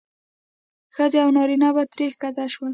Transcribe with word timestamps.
ښځې 0.95 1.19
او 1.23 1.29
نارینه 1.37 1.69
به 1.75 1.83
ترې 1.91 2.07
ښکته 2.13 2.45
شول. 2.53 2.69